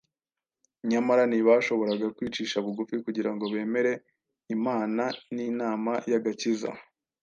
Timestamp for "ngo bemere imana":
3.33-5.03